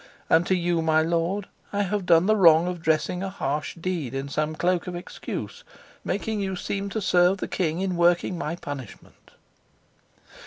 [0.31, 4.15] And to you, my lord, I have done the wrong of dressing a harsh deed
[4.15, 5.63] in some cloak of excuse,
[6.03, 9.33] making you seem to serve the king in working my punishment."